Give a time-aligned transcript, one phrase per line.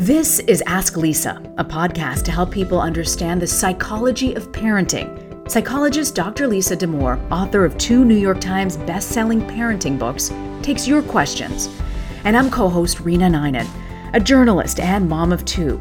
[0.00, 5.46] This is Ask Lisa, a podcast to help people understand the psychology of parenting.
[5.46, 6.46] Psychologist Dr.
[6.46, 11.68] Lisa Damour, author of two New York Times best-selling parenting books, takes your questions.
[12.24, 13.68] And I'm co-host Reena Ninan,
[14.14, 15.78] a journalist and mom of two.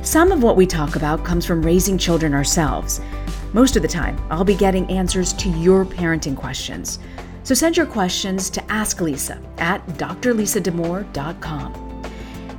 [0.00, 3.02] Some of what we talk about comes from raising children ourselves.
[3.52, 7.00] Most of the time, I'll be getting answers to your parenting questions.
[7.42, 11.87] So send your questions to Ask Lisa at drlisadamour.com.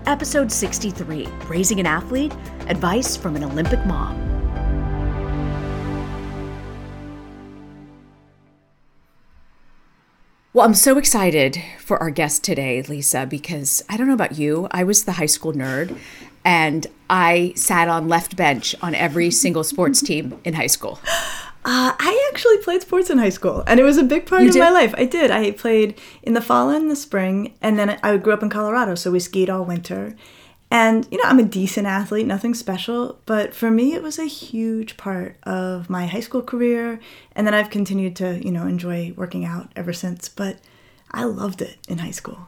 [0.10, 2.34] Episode 63 Raising an Athlete
[2.68, 4.18] Advice from an Olympic Mom.
[10.52, 14.68] Well, I'm so excited for our guest today, Lisa, because I don't know about you.
[14.72, 15.96] I was the high school nerd
[16.44, 21.00] and I sat on left bench on every single sports team in high school.
[21.66, 24.48] Uh, I actually played sports in high school, and it was a big part You
[24.48, 24.60] of did?
[24.62, 24.94] my life.
[24.98, 25.30] I did.
[25.30, 28.96] I played in the fall and the spring, and then I grew up in Colorado,
[28.96, 30.16] so we skied all winter.
[30.72, 34.26] And you know, I'm a decent athlete, nothing special, but for me, it was a
[34.26, 37.00] huge part of my high school career,
[37.36, 40.30] and then I've continued to, you know, enjoy working out ever since.
[40.30, 40.60] But
[41.12, 42.48] I loved it in high school.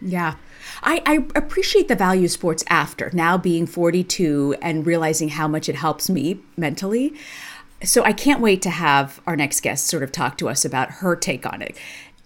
[0.00, 0.34] Yeah.
[0.82, 5.68] I, I appreciate the value of sports after now being 42 and realizing how much
[5.68, 7.14] it helps me mentally.
[7.84, 10.90] So I can't wait to have our next guest sort of talk to us about
[10.92, 11.76] her take on it.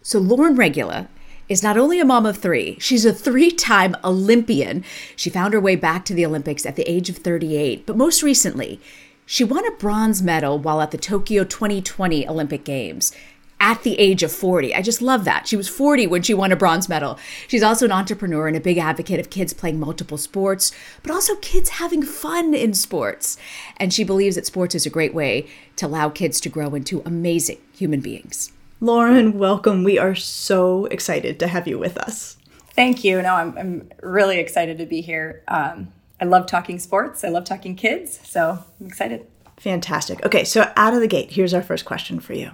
[0.03, 1.09] So Lauren Regula
[1.49, 4.85] is not only a mom of three, she's a three time Olympian.
[5.17, 8.23] She found her way back to the Olympics at the age of 38, but most
[8.23, 8.81] recently,
[9.27, 13.13] she won a bronze medal while at the Tokyo 2020 Olympic Games
[13.61, 14.75] at the age of 40.
[14.75, 15.49] I just love that.
[15.49, 17.19] She was 40 when she won a bronze medal.
[17.49, 21.35] She's also an entrepreneur and a big advocate of kids playing multiple sports, but also
[21.37, 23.37] kids having fun in sports.
[23.77, 27.03] And she believes that sports is a great way to allow kids to grow into
[27.05, 28.53] amazing human beings.
[28.81, 29.83] Lauren, welcome.
[29.83, 32.37] We are so excited to have you with us.
[32.75, 33.21] Thank you.
[33.21, 35.43] No, I'm, I'm really excited to be here.
[35.49, 37.25] Um, I love talking sports.
[37.25, 38.21] I love talking kids.
[38.23, 39.27] So I'm excited.
[39.57, 40.25] Fantastic.
[40.25, 42.53] Okay, so out of the gate, here's our first question for you.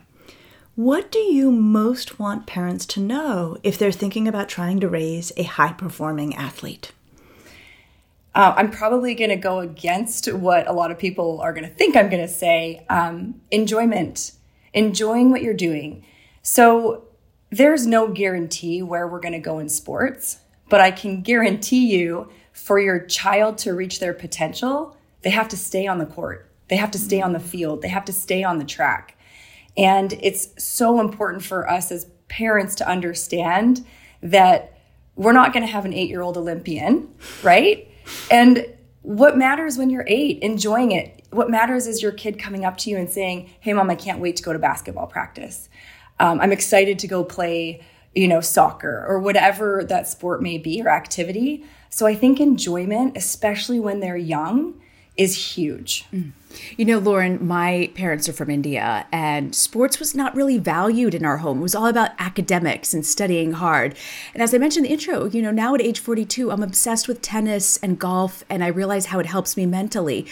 [0.76, 5.30] What do you most want parents to know if they're thinking about trying to raise
[5.36, 6.90] a high performing athlete?
[8.34, 11.72] Uh, I'm probably going to go against what a lot of people are going to
[11.72, 12.84] think I'm going to say.
[12.90, 14.32] Um, enjoyment,
[14.72, 16.04] enjoying what you're doing.
[16.42, 17.04] So
[17.50, 22.28] there's no guarantee where we're going to go in sports, but I can guarantee you
[22.52, 26.50] for your child to reach their potential, they have to stay on the court.
[26.66, 27.80] They have to stay on the field.
[27.80, 29.16] They have to stay on the track.
[29.76, 33.84] And it's so important for us as parents to understand
[34.22, 34.78] that
[35.16, 37.08] we're not going to have an eight year old Olympian,
[37.42, 37.88] right?
[38.30, 38.66] And
[39.02, 41.26] what matters when you're eight, enjoying it.
[41.30, 44.18] What matters is your kid coming up to you and saying, Hey, mom, I can't
[44.18, 45.68] wait to go to basketball practice.
[46.20, 47.82] Um, I'm excited to go play,
[48.14, 51.64] you know, soccer or whatever that sport may be or activity.
[51.90, 54.80] So I think enjoyment, especially when they're young,
[55.16, 56.06] is huge.
[56.76, 61.24] You know, Lauren, my parents are from India, and sports was not really valued in
[61.24, 61.58] our home.
[61.58, 63.96] It was all about academics and studying hard.
[64.32, 67.08] And as I mentioned in the intro, you know, now at age 42, I'm obsessed
[67.08, 70.26] with tennis and golf, and I realize how it helps me mentally.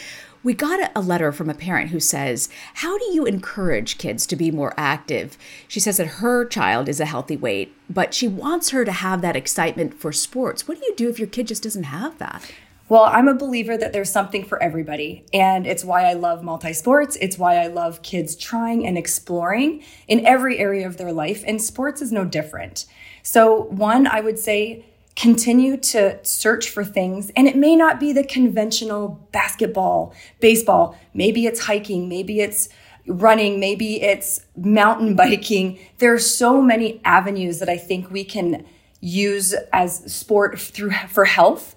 [0.44, 4.36] We got a letter from a parent who says, How do you encourage kids to
[4.36, 5.38] be more active?
[5.68, 9.22] She says that her child is a healthy weight, but she wants her to have
[9.22, 10.66] that excitement for sports.
[10.66, 12.50] What do you do if your kid just doesn't have that?
[12.92, 15.24] Well, I'm a believer that there's something for everybody.
[15.32, 17.16] And it's why I love multi sports.
[17.22, 21.42] It's why I love kids trying and exploring in every area of their life.
[21.46, 22.84] And sports is no different.
[23.22, 24.84] So, one, I would say,
[25.16, 27.32] continue to search for things.
[27.34, 30.94] And it may not be the conventional basketball, baseball.
[31.14, 32.68] Maybe it's hiking, maybe it's
[33.06, 35.78] running, maybe it's mountain biking.
[35.96, 38.66] There are so many avenues that I think we can
[39.00, 41.74] use as sport through for health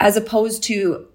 [0.00, 1.06] as opposed to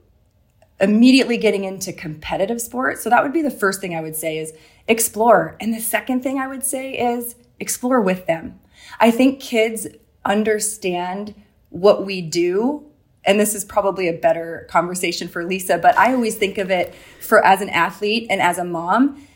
[0.79, 3.01] immediately getting into competitive sports.
[3.03, 4.53] So that would be the first thing I would say is
[4.87, 5.57] explore.
[5.59, 8.59] And the second thing I would say is explore with them.
[8.99, 9.87] I think kids
[10.23, 11.33] understand
[11.69, 12.85] what we do
[13.25, 16.93] and this is probably a better conversation for Lisa, but I always think of it
[17.19, 19.27] for as an athlete and as a mom.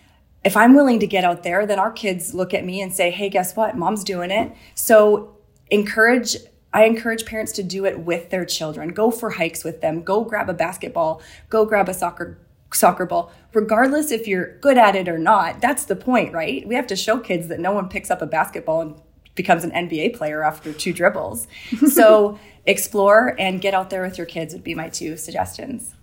[0.45, 3.11] If I'm willing to get out there, then our kids look at me and say,
[3.11, 3.75] "Hey, guess what?
[3.75, 5.35] Mom's doing it." So
[5.69, 6.37] encourage
[6.73, 8.89] I encourage parents to do it with their children.
[8.89, 10.03] Go for hikes with them.
[10.03, 11.21] Go grab a basketball.
[11.49, 12.39] Go grab a soccer
[12.71, 13.31] soccer ball.
[13.53, 16.67] Regardless if you're good at it or not, that's the point, right?
[16.67, 19.01] We have to show kids that no one picks up a basketball and
[19.35, 21.47] becomes an NBA player after two dribbles.
[21.91, 25.95] so explore and get out there with your kids would be my two suggestions.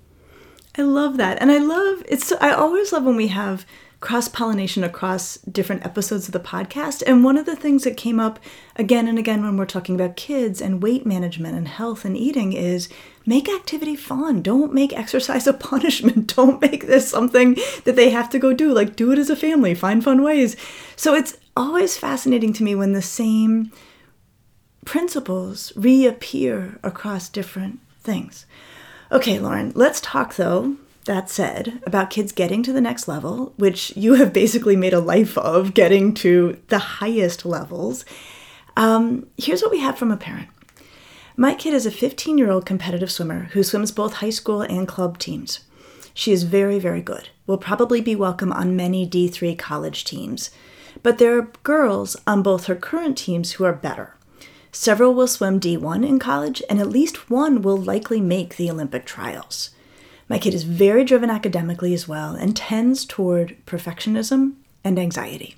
[0.78, 1.40] I love that.
[1.40, 3.64] And I love it's I always love when we have
[4.00, 7.02] cross pollination across different episodes of the podcast.
[7.06, 8.38] And one of the things that came up
[8.76, 12.52] again and again when we're talking about kids and weight management and health and eating
[12.52, 12.88] is
[13.24, 14.42] make activity fun.
[14.42, 16.34] Don't make exercise a punishment.
[16.34, 18.72] Don't make this something that they have to go do.
[18.72, 20.56] Like, do it as a family, find fun ways.
[20.94, 23.72] So it's always fascinating to me when the same
[24.84, 28.46] principles reappear across different things.
[29.10, 30.76] Okay, Lauren, let's talk though,
[31.06, 35.00] that said, about kids getting to the next level, which you have basically made a
[35.00, 38.04] life of getting to the highest levels.
[38.76, 40.48] Um, here's what we have from a parent.
[41.36, 44.86] My kid is a 15 year old competitive swimmer who swims both high school and
[44.88, 45.60] club teams.
[46.14, 50.50] She is very, very good, will probably be welcome on many D3 college teams.
[51.02, 54.14] But there are girls on both her current teams who are better.
[54.72, 59.04] Several will swim D1 in college, and at least one will likely make the Olympic
[59.04, 59.70] trials.
[60.28, 65.56] My kid is very driven academically as well and tends toward perfectionism and anxiety.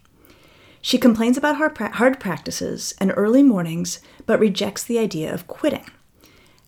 [0.81, 5.87] She complains about hard practices and early mornings, but rejects the idea of quitting.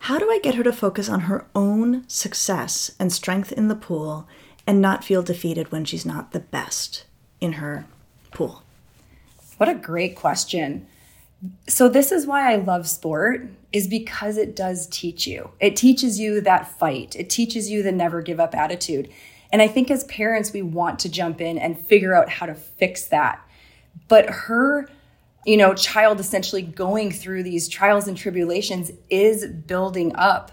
[0.05, 3.75] How do I get her to focus on her own success and strength in the
[3.75, 4.27] pool
[4.67, 7.05] and not feel defeated when she's not the best
[7.41, 7.87] in her
[8.31, 8.63] pool?
[9.59, 10.87] What a great question.
[11.67, 15.51] So this is why I love sport is because it does teach you.
[15.61, 17.17] It teaches you that fight.
[17.17, 19.09] It teaches you the never give up attitude.
[19.53, 22.55] And I think as parents we want to jump in and figure out how to
[22.55, 23.45] fix that.
[24.09, 24.89] But her
[25.47, 30.53] you know child essentially going through these trials and tribulations is building up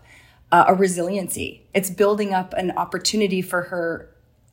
[0.51, 1.67] uh, a resiliency.
[1.73, 4.09] It's building up an opportunity for her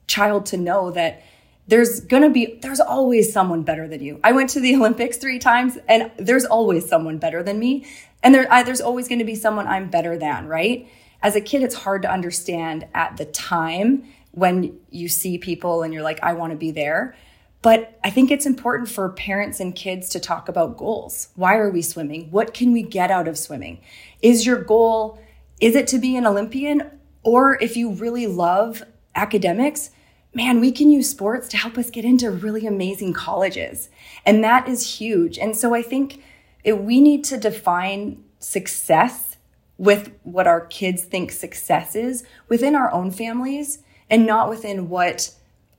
[0.06, 1.22] child to know that
[1.66, 4.20] there's gonna be there's always someone better than you.
[4.22, 7.86] I went to the olympics three times and there's always someone better than me.
[8.22, 10.88] And there, I, there's always to be someone i'm better than right?
[11.22, 15.94] As a kid it's hard to understand at the time when you see people and
[15.94, 17.16] you're like i want to be there.
[17.62, 21.28] But i think it's important for parents and kids to talk about goals.
[21.34, 22.30] Why are we swimming?
[22.30, 23.80] What can we get out of swimming?
[24.20, 25.18] Is your goal
[25.60, 26.90] is it to be an olympian?
[27.22, 28.82] Or if you really love
[29.14, 29.90] academics
[30.34, 33.88] man, we can use sports to help us get into really amazing colleges.
[34.26, 35.38] And that is huge.
[35.38, 36.22] And so I think
[36.64, 39.36] it, we need to define success
[39.78, 45.32] with what our kids think success is within our own families and not within what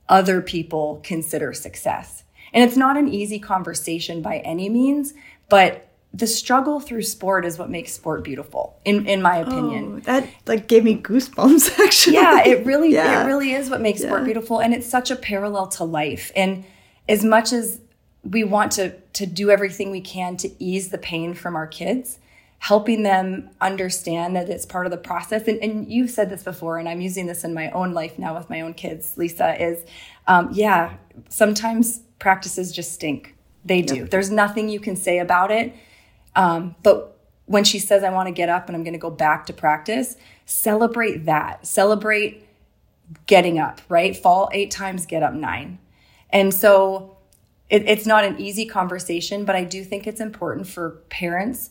[0.08, 2.24] other people consider success.
[2.52, 5.14] And it's not an easy conversation by any means,
[5.48, 5.85] but
[6.16, 10.28] the struggle through sport is what makes sport beautiful in in my opinion oh, that
[10.46, 13.22] like gave me goosebumps actually yeah it really yeah.
[13.22, 14.06] it really is what makes yeah.
[14.06, 16.64] sport beautiful and it's such a parallel to life and
[17.08, 17.80] as much as
[18.22, 22.18] we want to to do everything we can to ease the pain from our kids
[22.58, 26.78] helping them understand that it's part of the process and, and you've said this before
[26.78, 29.84] and i'm using this in my own life now with my own kids lisa is
[30.28, 30.94] um, yeah
[31.28, 34.10] sometimes practices just stink they do yep.
[34.10, 35.74] there's nothing you can say about it
[36.36, 39.10] um, but when she says, I want to get up and I'm going to go
[39.10, 41.66] back to practice, celebrate that.
[41.66, 42.46] Celebrate
[43.26, 44.16] getting up, right?
[44.16, 45.78] Fall eight times, get up nine.
[46.30, 47.16] And so
[47.70, 51.70] it, it's not an easy conversation, but I do think it's important for parents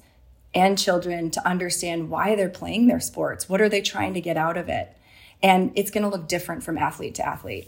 [0.53, 3.49] and children to understand why they're playing their sports.
[3.49, 4.95] What are they trying to get out of it?
[5.41, 7.67] and it's going to look different from athlete to athlete.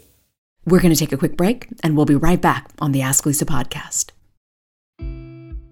[0.64, 3.24] We're going to take a quick break and we'll be right back on the Ask
[3.24, 4.10] Lisa podcast.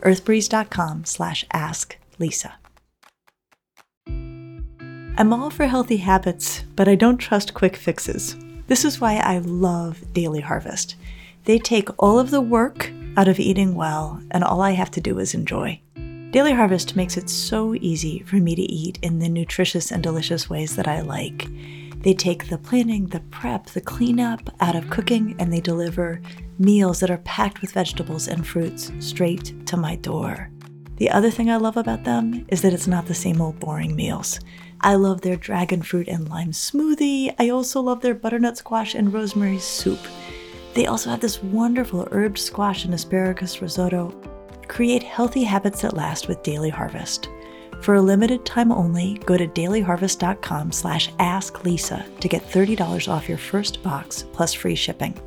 [0.00, 2.52] earthbreeze.com slash asklisa.
[5.18, 8.36] I'm all for healthy habits, but I don't trust quick fixes.
[8.66, 10.96] This is why I love Daily Harvest.
[11.44, 15.00] They take all of the work out of eating well, and all I have to
[15.00, 15.80] do is enjoy.
[16.32, 20.50] Daily Harvest makes it so easy for me to eat in the nutritious and delicious
[20.50, 21.48] ways that I like.
[22.06, 26.20] They take the planning, the prep, the cleanup out of cooking, and they deliver
[26.56, 30.48] meals that are packed with vegetables and fruits straight to my door.
[30.98, 33.96] The other thing I love about them is that it's not the same old boring
[33.96, 34.38] meals.
[34.82, 37.34] I love their dragon fruit and lime smoothie.
[37.40, 39.98] I also love their butternut squash and rosemary soup.
[40.74, 44.14] They also have this wonderful herbed squash and asparagus risotto.
[44.68, 47.28] Create healthy habits that last with Daily Harvest.
[47.80, 53.38] For a limited time only, go to dailyharvest.com slash asklisa to get $30 off your
[53.38, 55.18] first box plus free shipping.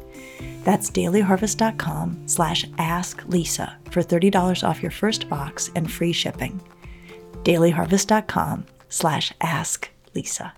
[0.64, 6.62] That's dailyharvest.com slash asklisa for $30 off your first box and free shipping.
[7.44, 10.54] dailyharvest.com slash ask Lisa.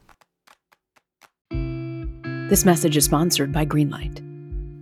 [2.49, 4.30] This message is sponsored by Greenlight.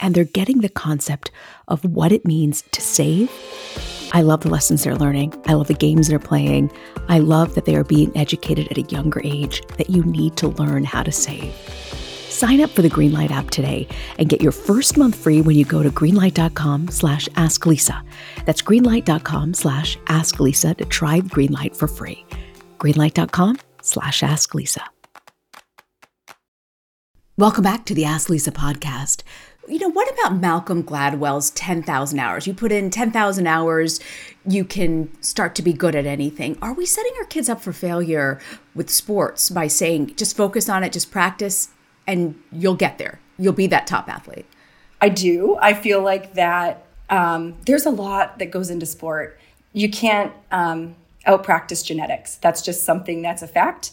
[0.00, 1.30] and they're getting the concept
[1.68, 3.30] of what it means to save.
[4.12, 5.34] I love the lessons they're learning.
[5.46, 6.70] I love the games they're playing.
[7.08, 10.48] I love that they are being educated at a younger age that you need to
[10.48, 11.52] learn how to save.
[12.30, 13.88] Sign up for the Greenlight app today
[14.18, 18.02] and get your first month free when you go to greenlight.com slash asklisa.
[18.44, 22.24] That's greenlight.com slash asklisa to try Greenlight for free.
[22.78, 24.82] greenlight.com slash asklisa.
[27.38, 29.22] Welcome back to the Ask Lisa podcast.
[29.68, 32.46] You know, what about Malcolm Gladwell's 10,000 hours?
[32.46, 33.98] You put in 10,000 hours,
[34.46, 36.56] you can start to be good at anything.
[36.62, 38.40] Are we setting our kids up for failure
[38.74, 41.70] with sports by saying just focus on it, just practice,
[42.06, 43.18] and you'll get there?
[43.38, 44.46] You'll be that top athlete.
[45.00, 45.56] I do.
[45.60, 49.38] I feel like that um, there's a lot that goes into sport.
[49.72, 50.94] You can't um,
[51.26, 52.36] out practice genetics.
[52.36, 53.92] That's just something that's a fact.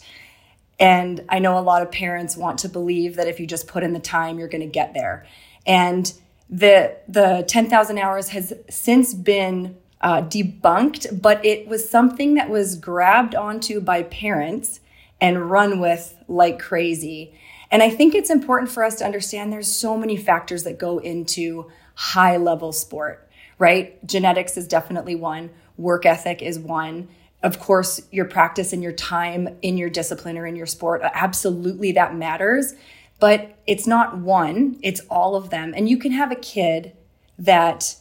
[0.78, 3.82] And I know a lot of parents want to believe that if you just put
[3.82, 5.26] in the time, you're going to get there.
[5.66, 6.12] And
[6.50, 12.76] the the 10,000 hours has since been uh, debunked, but it was something that was
[12.76, 14.80] grabbed onto by parents
[15.20, 17.34] and run with like crazy.
[17.70, 20.98] And I think it's important for us to understand there's so many factors that go
[20.98, 23.28] into high level sport,
[23.58, 24.04] right?
[24.06, 27.08] Genetics is definitely one, work ethic is one
[27.44, 31.92] of course, your practice and your time in your discipline or in your sport, absolutely
[31.92, 32.72] that matters.
[33.20, 35.72] But it's not one, it's all of them.
[35.76, 36.92] And you can have a kid
[37.38, 37.96] that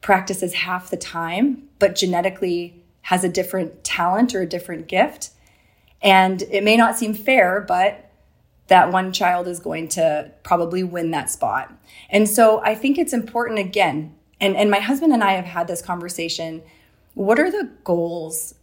[0.00, 5.30] practices half the time, but genetically has a different talent or a different gift.
[6.00, 8.10] And it may not seem fair, but
[8.68, 11.72] that one child is going to probably win that spot.
[12.08, 15.68] And so I think it's important again, and, and my husband and I have had
[15.68, 16.62] this conversation.
[17.14, 18.54] What are the goals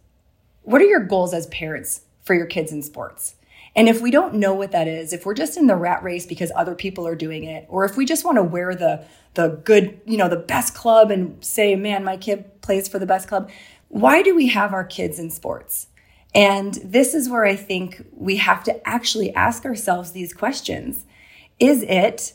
[0.62, 3.34] what are your goals as parents for your kids in sports?
[3.74, 6.26] And if we don't know what that is, if we're just in the rat race
[6.26, 9.60] because other people are doing it, or if we just want to wear the the
[9.64, 13.28] good, you know, the best club and say, "Man, my kid plays for the best
[13.28, 13.50] club."
[13.88, 15.88] Why do we have our kids in sports?
[16.34, 21.04] And this is where I think we have to actually ask ourselves these questions.
[21.58, 22.34] Is it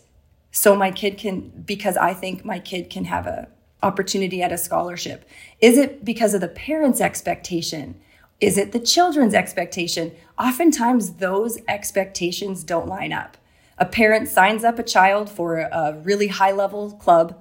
[0.52, 3.48] so my kid can because I think my kid can have a
[3.84, 5.28] opportunity at a scholarship?
[5.62, 8.00] Is it because of the parents' expectation?
[8.40, 10.12] Is it the children's expectation?
[10.38, 13.38] Oftentimes, those expectations don't line up.
[13.80, 17.40] A parent signs up a child for a really high level club.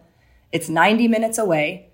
[0.53, 1.89] It's 90 minutes away.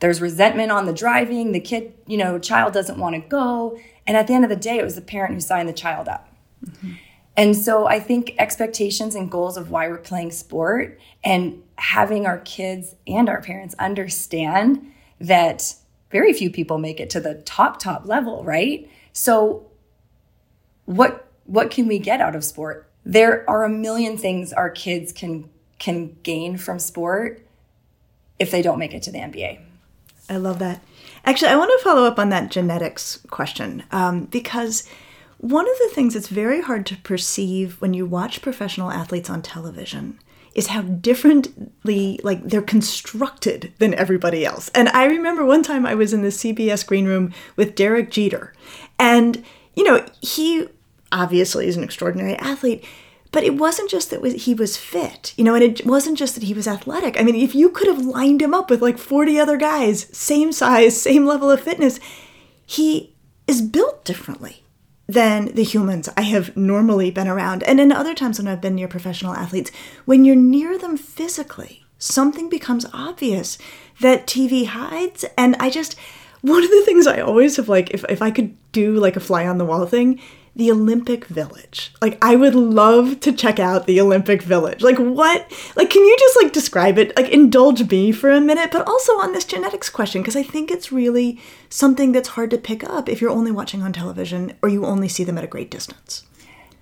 [0.00, 1.52] There's resentment on the driving.
[1.52, 3.78] The kid, you know, child doesn't want to go.
[4.06, 6.08] And at the end of the day, it was the parent who signed the child
[6.08, 6.28] up.
[6.64, 6.92] Mm-hmm.
[7.36, 12.38] And so I think expectations and goals of why we're playing sport and having our
[12.38, 15.74] kids and our parents understand that
[16.12, 18.88] very few people make it to the top top level, right?
[19.12, 19.66] So
[20.84, 22.88] what what can we get out of sport?
[23.04, 27.44] There are a million things our kids can can gain from sport
[28.38, 29.60] if they don't make it to the NBA.
[30.28, 30.82] I love that.
[31.24, 34.88] Actually, I want to follow up on that genetics question um, because
[35.38, 39.42] one of the things that's very hard to perceive when you watch professional athletes on
[39.42, 40.18] television
[40.54, 44.70] is how differently like they're constructed than everybody else.
[44.74, 48.52] And I remember one time I was in the CBS green room with Derek Jeter
[48.98, 49.44] and
[49.74, 50.68] you know, he
[51.10, 52.84] obviously is an extraordinary athlete,
[53.30, 56.44] but it wasn't just that he was fit, you know, and it wasn't just that
[56.44, 57.18] he was athletic.
[57.18, 60.52] I mean, if you could have lined him up with like 40 other guys, same
[60.52, 61.98] size, same level of fitness,
[62.66, 63.14] he
[63.46, 64.61] is built differently
[65.12, 67.62] than the humans I have normally been around.
[67.64, 69.70] And in other times when I've been near professional athletes,
[70.04, 73.58] when you're near them physically, something becomes obvious
[74.00, 75.24] that TV hides.
[75.36, 75.96] And I just,
[76.40, 79.20] one of the things I always have like, if, if I could do like a
[79.20, 80.18] fly on the wall thing,
[80.54, 81.92] the Olympic Village.
[82.02, 84.82] Like I would love to check out the Olympic Village.
[84.82, 85.50] Like what?
[85.76, 87.16] Like can you just like describe it?
[87.16, 90.70] Like indulge me for a minute, but also on this genetics question because I think
[90.70, 91.40] it's really
[91.70, 95.08] something that's hard to pick up if you're only watching on television or you only
[95.08, 96.24] see them at a great distance.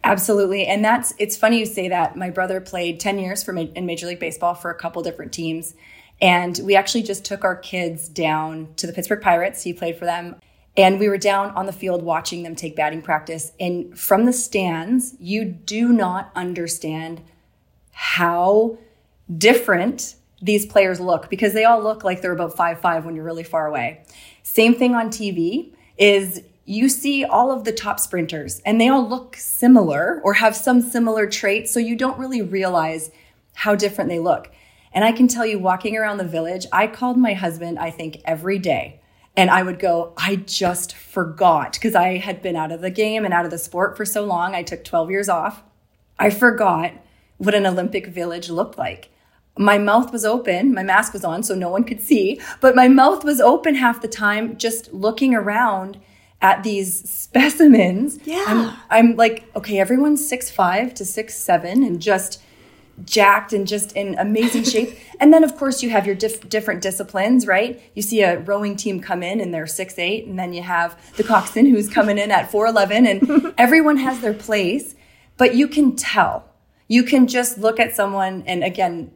[0.03, 0.67] Absolutely.
[0.67, 2.17] And that's it's funny you say that.
[2.17, 5.75] My brother played 10 years for in Major League Baseball for a couple different teams.
[6.23, 9.63] And we actually just took our kids down to the Pittsburgh Pirates.
[9.63, 10.37] He played for them
[10.76, 13.52] and we were down on the field watching them take batting practice.
[13.59, 17.23] And from the stands, you do not understand
[17.93, 18.78] how
[19.37, 23.25] different these players look because they all look like they're about five five when you're
[23.25, 24.04] really far away.
[24.43, 29.06] Same thing on TV is you see all of the top sprinters and they all
[29.06, 31.73] look similar or have some similar traits.
[31.73, 33.11] So you don't really realize
[33.54, 34.50] how different they look.
[34.93, 38.19] And I can tell you, walking around the village, I called my husband, I think,
[38.25, 39.00] every day
[39.41, 43.25] and I would go, I just forgot because I had been out of the game
[43.25, 44.55] and out of the sport for so long.
[44.55, 45.63] I took 12 years off.
[46.19, 46.93] I forgot
[47.39, 49.09] what an Olympic village looked like.
[49.57, 52.87] My mouth was open, my mask was on so no one could see, but my
[52.87, 55.99] mouth was open half the time just looking around
[56.43, 58.19] at these specimens.
[58.25, 58.45] Yeah.
[58.47, 62.43] I'm, I'm like, okay, everyone's six five to six seven and just
[63.04, 64.99] jacked and just in amazing shape.
[65.21, 67.82] and then, of course, you have your dif- different disciplines, right?
[67.95, 70.99] You see a rowing team come in and they're six eight, and then you have
[71.17, 74.95] the coxswain who's coming in at four eleven, and everyone has their place.
[75.36, 76.45] But you can tell.
[76.89, 79.13] You can just look at someone, and again,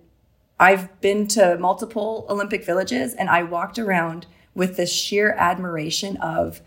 [0.59, 6.61] I've been to multiple Olympic villages, and I walked around with this sheer admiration of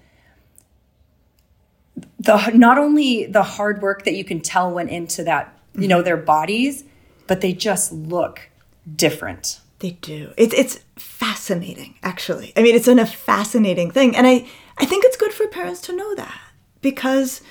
[2.19, 6.01] the not only the hard work that you can tell went into that you know
[6.01, 6.83] their bodies
[7.27, 8.49] but they just look
[8.95, 9.61] different.
[9.79, 10.33] They do.
[10.37, 12.53] It's it's fascinating, actually.
[12.57, 15.81] I mean, it's an, a fascinating thing, and I I think it's good for parents
[15.81, 16.39] to know that
[16.81, 17.41] because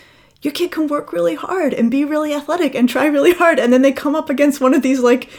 [0.42, 3.72] your kid can work really hard and be really athletic and try really hard, and
[3.72, 5.30] then they come up against one of these like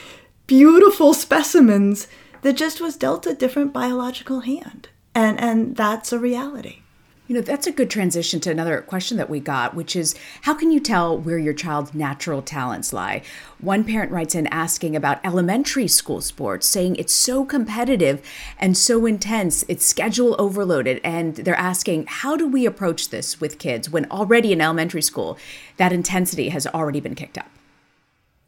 [0.47, 2.07] beautiful specimens
[2.41, 6.79] that just was dealt a different biological hand, and and that's a reality.
[7.27, 10.53] You know, that's a good transition to another question that we got, which is how
[10.53, 13.21] can you tell where your child's natural talents lie?
[13.59, 18.21] One parent writes in asking about elementary school sports, saying it's so competitive
[18.57, 21.01] and so intense, it's schedule overloaded.
[21.03, 25.37] And they're asking, how do we approach this with kids when already in elementary school
[25.75, 27.49] that intensity has already been kicked up?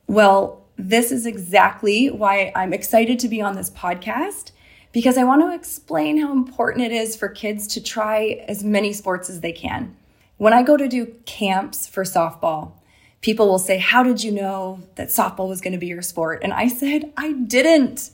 [0.08, 4.52] Well, this is exactly why I'm excited to be on this podcast
[4.91, 8.93] because I want to explain how important it is for kids to try as many
[8.93, 9.95] sports as they can.
[10.38, 12.73] When I go to do camps for softball,
[13.21, 16.41] people will say, How did you know that softball was going to be your sport?
[16.43, 18.12] And I said, I didn't.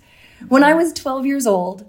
[0.47, 1.85] When I was 12 years old,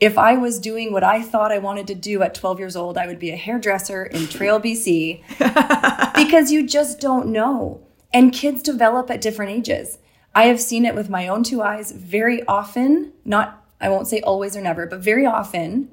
[0.00, 2.98] if I was doing what I thought I wanted to do at 12 years old,
[2.98, 5.22] I would be a hairdresser in Trail, BC,
[6.14, 7.80] because you just don't know.
[8.12, 9.98] And kids develop at different ages.
[10.34, 14.20] I have seen it with my own two eyes very often, not I won't say
[14.20, 15.90] always or never, but very often,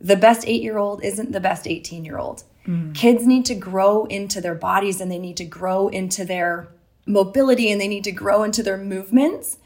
[0.00, 2.44] the best eight year old isn't the best 18 year old.
[2.66, 2.94] Mm.
[2.94, 6.68] Kids need to grow into their bodies and they need to grow into their
[7.06, 9.58] mobility and they need to grow into their movements.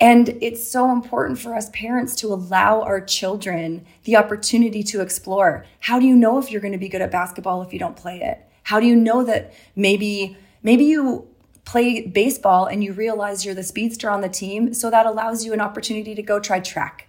[0.00, 5.64] And it's so important for us parents to allow our children the opportunity to explore.
[5.80, 7.96] How do you know if you're going to be good at basketball if you don't
[7.96, 8.40] play it?
[8.64, 11.28] How do you know that maybe maybe you
[11.64, 15.52] play baseball and you realize you're the speedster on the team, so that allows you
[15.52, 17.08] an opportunity to go try track.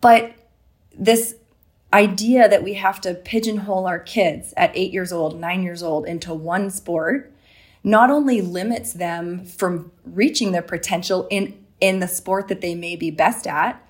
[0.00, 0.34] But
[0.96, 1.36] this
[1.92, 6.06] idea that we have to pigeonhole our kids at 8 years old, 9 years old
[6.06, 7.32] into one sport
[7.84, 12.96] not only limits them from reaching their potential in in the sport that they may
[12.96, 13.82] be best at,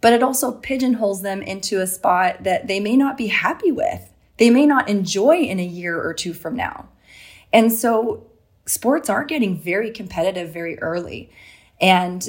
[0.00, 4.12] but it also pigeonholes them into a spot that they may not be happy with.
[4.36, 6.88] They may not enjoy in a year or two from now.
[7.52, 8.26] And so
[8.66, 11.30] sports are getting very competitive very early.
[11.80, 12.28] And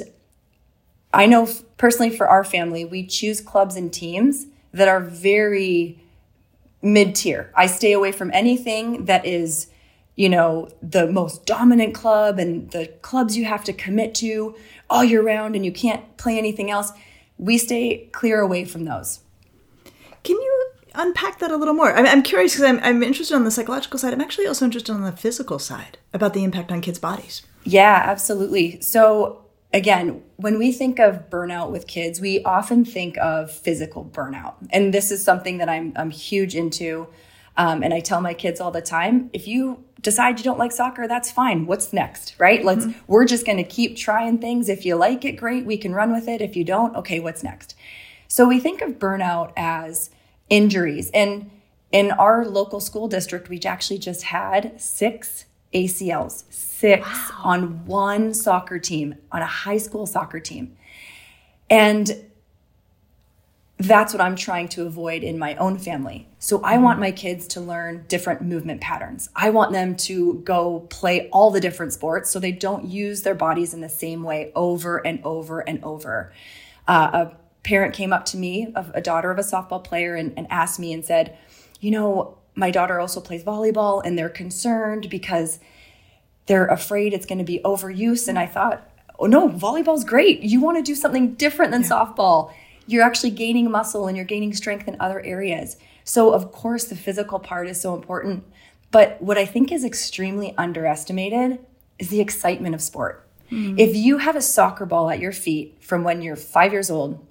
[1.12, 5.98] I know personally for our family, we choose clubs and teams that are very
[6.82, 7.50] mid tier.
[7.54, 9.68] I stay away from anything that is,
[10.14, 14.54] you know, the most dominant club and the clubs you have to commit to
[14.90, 16.92] all year round and you can't play anything else.
[17.38, 19.20] We stay clear away from those.
[20.22, 20.65] Can you
[20.96, 21.94] unpack that a little more?
[21.94, 24.12] I'm, I'm curious because I'm, I'm interested on the psychological side.
[24.12, 27.42] I'm actually also interested on the physical side about the impact on kids' bodies.
[27.64, 28.80] Yeah, absolutely.
[28.80, 34.54] So, again, when we think of burnout with kids, we often think of physical burnout.
[34.70, 37.08] And this is something that I'm, I'm huge into.
[37.56, 40.72] Um, and I tell my kids all the time if you decide you don't like
[40.72, 41.66] soccer, that's fine.
[41.66, 42.64] What's next, right?
[42.64, 42.98] Let's, mm-hmm.
[43.06, 44.68] we're just going to keep trying things.
[44.68, 46.40] If you like it, great, we can run with it.
[46.40, 47.74] If you don't, okay, what's next?
[48.28, 50.10] So we think of burnout as
[50.48, 51.10] injuries.
[51.12, 51.50] And
[51.92, 57.40] in our local school district, we actually just had six ACLs, six wow.
[57.44, 60.76] on one soccer team, on a high school soccer team.
[61.68, 62.24] And
[63.78, 66.26] that's what I'm trying to avoid in my own family.
[66.38, 69.28] So I want my kids to learn different movement patterns.
[69.36, 73.34] I want them to go play all the different sports so they don't use their
[73.34, 76.32] bodies in the same way over and over and over.
[76.88, 80.46] Uh, a parent came up to me, a daughter of a softball player, and, and
[80.50, 81.36] asked me and said,
[81.80, 85.58] You know, my daughter also plays volleyball and they're concerned because
[86.46, 88.28] they're afraid it's going to be overuse.
[88.28, 90.42] And I thought, Oh, no, volleyball's great.
[90.42, 91.88] You want to do something different than yeah.
[91.88, 92.52] softball
[92.86, 95.76] you're actually gaining muscle and you're gaining strength in other areas.
[96.04, 98.44] So, of course, the physical part is so important.
[98.92, 101.58] But what I think is extremely underestimated
[101.98, 103.26] is the excitement of sport.
[103.50, 103.78] Mm-hmm.
[103.78, 107.25] If you have a soccer ball at your feet from when you're five years old,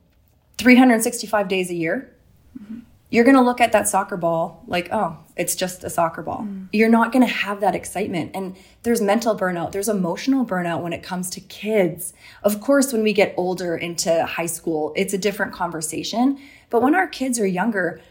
[0.57, 2.13] 365 days a year,
[2.57, 2.79] mm-hmm
[3.15, 6.41] you're going to look at that soccer ball like, oh, it's just a soccer ball.
[6.41, 6.67] Mm.
[6.73, 8.31] You're not going to have that excitement.
[8.33, 12.13] And there's mental burnout, there's emotional burnout when it comes to kids.
[12.43, 16.39] Of course, when we get older into high school, it's a different conversation.
[16.69, 18.01] But when our kids are younger,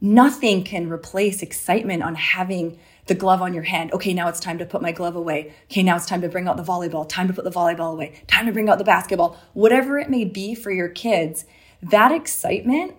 [0.00, 3.92] nothing can replace excitement on having the glove on your hand.
[3.92, 5.52] Okay, now it's time to put my glove away.
[5.64, 7.08] Okay, now it's time to bring out the volleyball.
[7.08, 8.22] Time to put the volleyball away.
[8.28, 9.36] Time to bring out the basketball.
[9.52, 11.44] Whatever it may be for your kids,
[11.90, 12.94] that excitement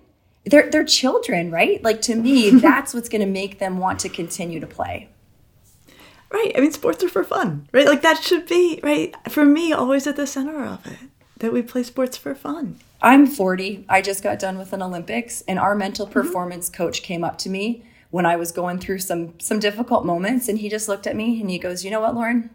[0.45, 1.83] they're they're children, right?
[1.83, 5.09] Like to me, that's what's going to make them want to continue to play.
[6.31, 6.51] Right.
[6.55, 7.85] I mean, sports are for fun, right?
[7.87, 10.97] Like that should be right for me always at the center of it.
[11.39, 12.79] That we play sports for fun.
[13.01, 13.85] I'm 40.
[13.89, 16.13] I just got done with an Olympics, and our mental mm-hmm.
[16.13, 16.83] performance mm-hmm.
[16.83, 20.59] coach came up to me when I was going through some some difficult moments, and
[20.59, 22.49] he just looked at me and he goes, "You know what, Lauren?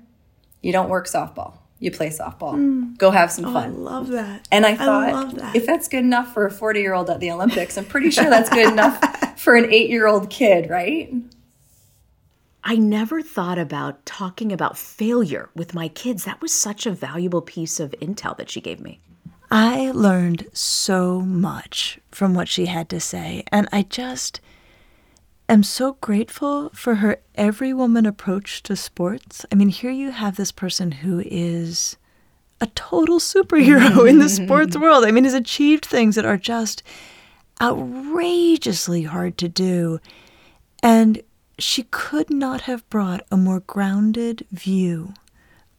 [0.62, 2.55] You don't work softball you play softball.
[2.55, 2.97] Mm.
[2.99, 3.64] Go have some oh, fun.
[3.64, 4.47] I love that.
[4.53, 7.31] And I thought, I if that's good enough for a 40 year old at the
[7.33, 9.01] Olympics, I'm pretty sure that's good enough
[9.38, 11.12] for an eight year old kid, right?
[12.62, 16.25] I never thought about talking about failure with my kids.
[16.25, 19.01] That was such a valuable piece of intel that she gave me.
[19.51, 23.45] I learned so much from what she had to say.
[23.51, 24.40] And I just
[25.53, 29.45] am so grateful for her every woman approach to sports.
[29.51, 31.97] I mean, here you have this person who is
[32.61, 35.05] a total superhero in the sports world.
[35.05, 36.83] I mean, has achieved things that are just
[37.61, 39.99] outrageously hard to do.
[40.83, 41.23] And
[41.59, 45.15] she could not have brought a more grounded view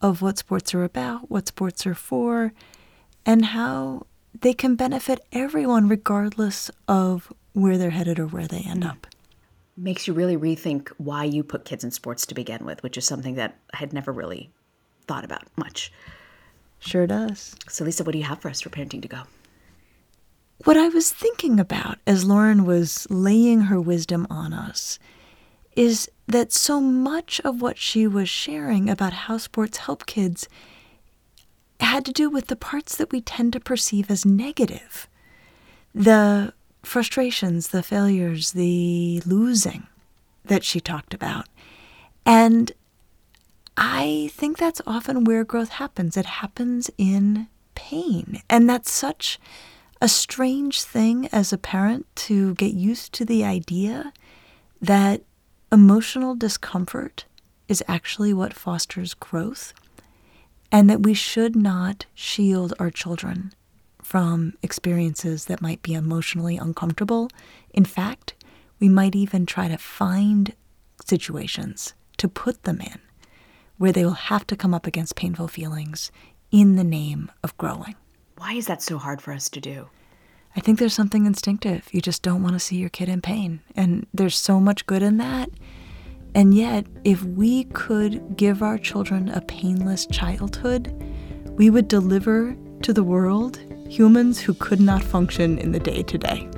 [0.01, 2.53] of what sports are about, what sports are for,
[3.25, 4.05] and how
[4.39, 8.89] they can benefit everyone regardless of where they're headed or where they end mm.
[8.89, 9.07] up
[9.77, 13.05] makes you really rethink why you put kids in sports to begin with, which is
[13.05, 14.51] something that I had never really
[15.07, 15.91] thought about much.
[16.79, 17.55] Sure does.
[17.69, 19.21] So, Lisa, what do you have for us for parenting to go?
[20.63, 24.99] What I was thinking about as Lauren was laying her wisdom on us
[25.75, 30.47] is that so much of what she was sharing about how sports help kids
[31.79, 35.07] had to do with the parts that we tend to perceive as negative.
[35.95, 39.87] The frustrations, the failures, the losing
[40.45, 41.47] that she talked about.
[42.25, 42.71] And
[43.77, 46.17] I think that's often where growth happens.
[46.17, 48.41] It happens in pain.
[48.49, 49.39] And that's such
[50.01, 54.11] a strange thing as a parent to get used to the idea
[54.81, 55.21] that
[55.71, 57.25] emotional discomfort
[57.67, 59.73] is actually what fosters growth,
[60.71, 63.53] and that we should not shield our children
[64.11, 67.29] from experiences that might be emotionally uncomfortable.
[67.73, 68.33] In fact,
[68.77, 70.53] we might even try to find
[71.05, 72.99] situations to put them in
[73.77, 76.11] where they will have to come up against painful feelings
[76.51, 77.95] in the name of growing.
[78.35, 79.87] Why is that so hard for us to do?
[80.57, 81.87] I think there's something instinctive.
[81.93, 83.61] You just don't want to see your kid in pain.
[83.77, 85.49] And there's so much good in that.
[86.35, 90.91] And yet, if we could give our children a painless childhood,
[91.51, 93.61] we would deliver to the world
[93.91, 96.49] humans who could not function in the day to day.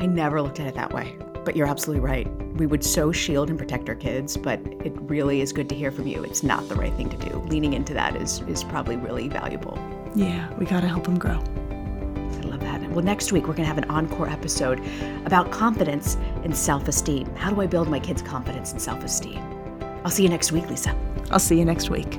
[0.00, 2.26] I never looked at it that way, but you're absolutely right.
[2.54, 5.90] We would so shield and protect our kids, but it really is good to hear
[5.90, 6.24] from you.
[6.24, 7.36] It's not the right thing to do.
[7.48, 9.78] Leaning into that is, is probably really valuable.
[10.14, 11.36] Yeah, we got to help them grow.
[11.36, 12.80] I love that.
[12.92, 14.82] Well, next week we're going to have an encore episode
[15.26, 17.26] about confidence and self esteem.
[17.34, 19.42] How do I build my kids' confidence and self esteem?
[20.02, 20.96] I'll see you next week, Lisa.
[21.30, 22.18] I'll see you next week.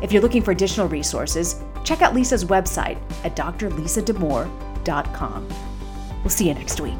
[0.00, 5.48] If you're looking for additional resources, check out Lisa's website at drlisadamour.com.
[6.22, 6.98] We'll see you next week.